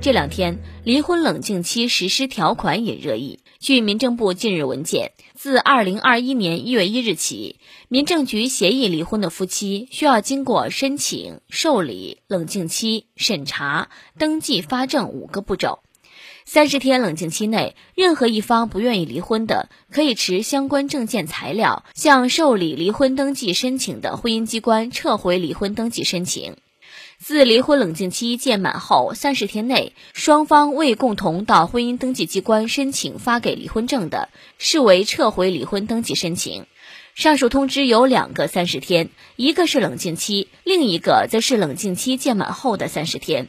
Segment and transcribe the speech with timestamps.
[0.00, 3.40] 这两天，离婚冷静期实施条款也热议。
[3.58, 7.56] 据民政部近日文件，自二零二一年一月一日起，
[7.88, 15.80] 民政局协议离婚的夫妻需要经过申请、受理、冷静期、审查、登记、发证五个步骤。
[16.44, 26.54] 三十天冷静期内，任何一方不愿意离婚的，可以持相关证件材料向受理离婚登记申请的婚姻机关撤回离婚登记申请。
[27.20, 36.66] 自离婚冷静期届满后三十天内，双方未共同到婚姻登记机关申请发给离婚证的，视为撤回离婚登记申请。
[37.16, 43.48] 上述通知有两个三十天，一个是冷静期，另一个则是冷静期届满后的三十天。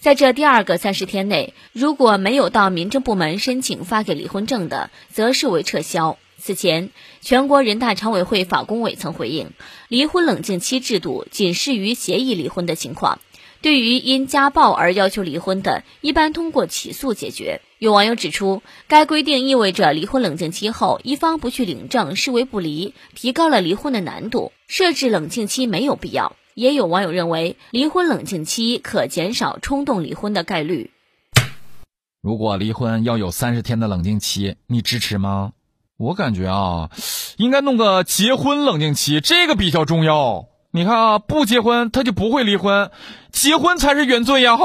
[0.00, 6.18] 在这第二个三十天内，如果没有到民政部门申请发给离婚证的，则视为撤销。
[6.44, 9.52] 此前，全国人大常委会法工委曾回应，
[9.86, 13.20] 离婚冷静期制度仅适于协议离婚的情况。
[13.60, 17.60] 对于因家暴而要求离婚的，一般通过起诉解决。
[17.78, 24.50] 有网友指出，该规定意味着离婚冷静期后一方不去领证视为不离，提高了离婚的难度。
[24.66, 26.34] 设置冷静期没有必要。
[26.54, 30.90] 也有网友认为，离婚冷静期可减少冲动离婚的概率。
[32.20, 35.52] 如果离婚要有三十天的冷静期，你支持吗？
[36.02, 36.90] 我感觉啊，
[37.36, 40.46] 应该弄个结婚冷静期，这个比较重要。
[40.72, 42.90] 你看啊，不结婚他就不会离婚，
[43.30, 44.56] 结婚才是原罪呀！
[44.56, 44.64] 哈。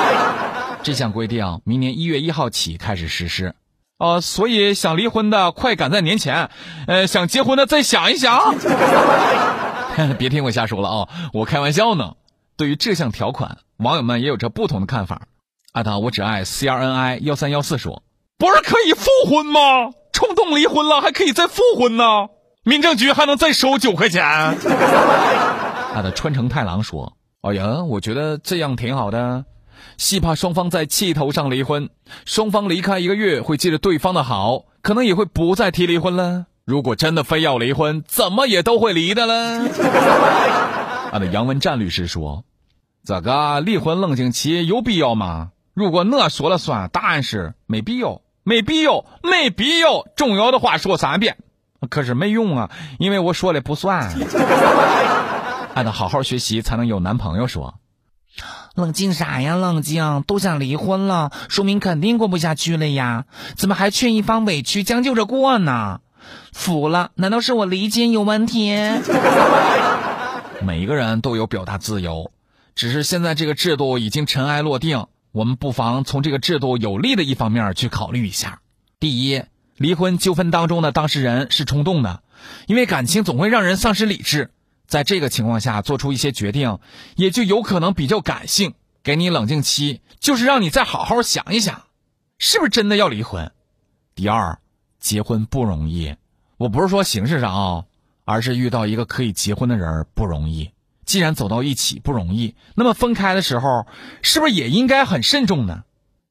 [0.84, 3.54] 这项规定啊明年一月一号起开始实施，
[3.98, 6.50] 呃，所以想离婚的快赶在年前，
[6.86, 8.56] 呃，想结婚的再想一想。
[10.18, 12.12] 别听我瞎说了啊，我开玩笑呢。
[12.58, 15.22] 对于这项条款，网友们也有着不同的看法。
[15.72, 18.02] 艾特我只爱 C R N I 幺三幺四说，
[18.36, 19.92] 不是可以复婚吗？
[20.16, 22.28] 冲动离婚了还可以再复婚呢，
[22.64, 24.22] 民政局还能再收九块钱。
[25.92, 29.44] 他的川城太郎说：“哎呀，我觉得这样挺好的，
[29.98, 31.90] 细怕双方在气头上离婚，
[32.24, 36.46] 双方离开一个月会记着对方的好，可能也会不再提离婚了。
[36.64, 39.68] 如果真的非要离婚，怎么也都会离的了。
[41.12, 42.44] ”他的杨文战律师说
[43.04, 45.50] ：“这个离婚冷静期有必要吗？
[45.74, 50.06] 如果我说了算，答案是没必要。”没必要，没必要。
[50.14, 51.36] 重要的话说三遍，
[51.90, 52.70] 可是没用啊，
[53.00, 54.14] 因为我说了不算。
[55.74, 57.48] 还得好好学习才能有男朋友。
[57.48, 57.74] 说，
[58.76, 59.56] 冷静啥呀？
[59.56, 63.24] 冷静，都想离婚了，说明肯定过不下去了呀。
[63.56, 66.00] 怎么还劝一方委屈将就着过呢？
[66.52, 68.78] 服了，难道是我理解有问题？
[70.62, 72.30] 每一个人都有表达自由，
[72.76, 75.06] 只是现在这个制度已经尘埃落定。
[75.36, 78.62] 我们不妨从这个制度有利的一方面去考虑一下。
[78.98, 79.42] 第一，
[79.76, 82.22] 离婚纠纷当中的当事人是冲动的，
[82.66, 84.50] 因为感情总会让人丧失理智，
[84.86, 86.78] 在这个情况下做出一些决定，
[87.16, 88.72] 也就有可能比较感性。
[89.02, 91.82] 给你冷静期，就是让你再好好想一想，
[92.38, 93.52] 是不是真的要离婚。
[94.14, 94.58] 第二，
[94.98, 96.16] 结婚不容易，
[96.56, 97.84] 我不是说形式上啊，
[98.24, 100.70] 而是遇到一个可以结婚的人不容易。
[101.06, 103.86] 既然走到一起不容易，那么分开的时候
[104.20, 105.84] 是不是也应该很慎重呢？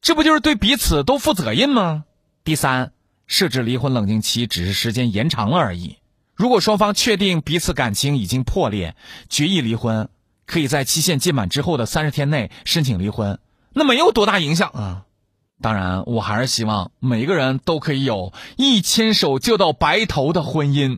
[0.00, 2.04] 这不就是对彼此都负责任吗？
[2.44, 2.92] 第三，
[3.26, 5.96] 设置离婚冷静期只是时间延长了而已。
[6.34, 8.96] 如果双方确定彼此感情已经破裂，
[9.28, 10.08] 决议离婚，
[10.46, 13.38] 可以在期限届满之后的三十天内申请离婚，
[13.74, 15.02] 那没有多大影响啊。
[15.60, 20.96] 当然，我还是希望每个人都可以有一牵手就到白头的婚姻。